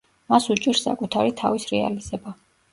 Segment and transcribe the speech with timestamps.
[0.33, 2.39] მას უჭირს საკუთარი თავის რეალიზება.